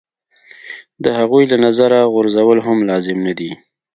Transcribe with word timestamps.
د 1.03 1.05
هغوی 1.17 1.43
له 1.51 1.57
نظره 1.65 1.99
غورځول 2.13 2.57
هم 2.67 2.77
لازم 2.89 3.17
نه 3.27 3.33
دي. 3.39 3.51